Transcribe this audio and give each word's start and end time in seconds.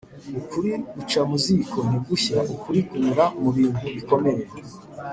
Ukuri 0.39 0.69
guca 0.93 1.21
mu 1.29 1.37
ziko 1.43 1.77
ntugushye 1.87 2.37
ukuri 2.53 2.79
kunyura 2.87 3.25
mu 3.41 3.49
bintu 3.57 3.83
bikomeye 3.95 4.43